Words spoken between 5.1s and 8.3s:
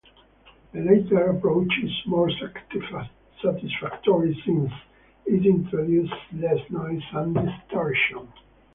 it introduces less noise and distortion.